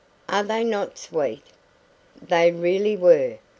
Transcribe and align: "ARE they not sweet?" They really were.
"ARE 0.29 0.41
they 0.41 0.63
not 0.63 0.97
sweet?" 0.97 1.43
They 2.27 2.51
really 2.51 2.97
were. 2.97 3.37